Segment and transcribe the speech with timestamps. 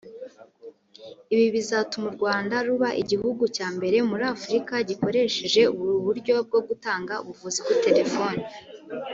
[1.33, 7.13] Ibi bizatuma u Rwanda ruba igihugu cya mbere muri Afurika gikoresheje ubu buryo bwo gutanga
[7.23, 8.41] ubuvuzi kuri telefoni